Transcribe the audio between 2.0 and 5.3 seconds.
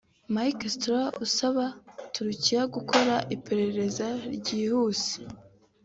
Turukiya gukora iperereza ryihuse